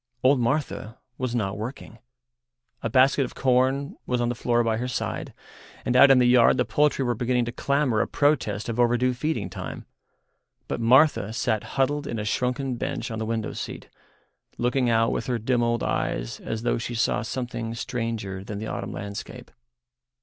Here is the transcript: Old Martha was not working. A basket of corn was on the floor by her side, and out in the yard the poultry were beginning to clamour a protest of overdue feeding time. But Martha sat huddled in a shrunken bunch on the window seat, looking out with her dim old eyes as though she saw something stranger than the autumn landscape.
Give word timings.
Old 0.23 0.39
Martha 0.39 0.97
was 1.19 1.35
not 1.35 1.59
working. 1.59 1.99
A 2.81 2.89
basket 2.89 3.23
of 3.23 3.35
corn 3.35 3.95
was 4.07 4.19
on 4.19 4.29
the 4.29 4.33
floor 4.33 4.63
by 4.63 4.77
her 4.77 4.87
side, 4.87 5.31
and 5.85 5.95
out 5.95 6.09
in 6.09 6.17
the 6.17 6.25
yard 6.25 6.57
the 6.57 6.65
poultry 6.65 7.05
were 7.05 7.13
beginning 7.13 7.45
to 7.45 7.51
clamour 7.51 8.01
a 8.01 8.07
protest 8.07 8.67
of 8.67 8.79
overdue 8.79 9.13
feeding 9.13 9.47
time. 9.47 9.85
But 10.67 10.81
Martha 10.81 11.33
sat 11.33 11.63
huddled 11.77 12.07
in 12.07 12.17
a 12.17 12.25
shrunken 12.25 12.77
bunch 12.77 13.11
on 13.11 13.19
the 13.19 13.27
window 13.27 13.53
seat, 13.53 13.89
looking 14.57 14.89
out 14.89 15.11
with 15.11 15.27
her 15.27 15.37
dim 15.37 15.61
old 15.61 15.83
eyes 15.83 16.39
as 16.39 16.63
though 16.63 16.79
she 16.79 16.95
saw 16.95 17.21
something 17.21 17.75
stranger 17.75 18.43
than 18.43 18.57
the 18.57 18.65
autumn 18.65 18.91
landscape. 18.93 19.51